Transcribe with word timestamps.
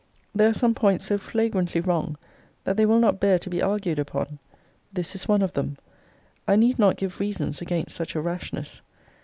There 0.33 0.49
are 0.49 0.53
some 0.55 0.73
points 0.73 1.05
so 1.05 1.19
flagrantly 1.19 1.79
wrong 1.79 2.17
that 2.63 2.75
they 2.75 2.87
will 2.87 2.97
not 2.99 3.19
bear 3.19 3.37
to 3.37 3.49
be 3.51 3.61
argued 3.61 3.99
upon. 3.99 4.39
This 4.91 5.13
is 5.13 5.27
one 5.27 5.43
of 5.43 5.51
them. 5.51 5.77
I 6.47 6.55
need 6.55 6.79
not 6.79 6.97
give 6.97 7.19
reasons 7.19 7.61
against 7.61 7.95
such 7.97 8.15
a 8.15 8.19
rashness. 8.21 8.81